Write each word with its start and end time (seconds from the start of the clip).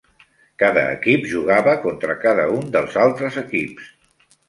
Cada 0.63 0.85
equip 0.93 1.27
jugava 1.35 1.77
contra 1.85 2.17
cada 2.25 2.49
un 2.57 2.75
dels 2.79 3.01
altres 3.07 3.43
equips. 3.47 3.97